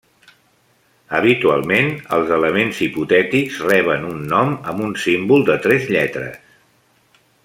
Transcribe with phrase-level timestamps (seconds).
[1.17, 6.43] Habitualment, els elements hipotètics reben un nom amb un símbol de tres lletres.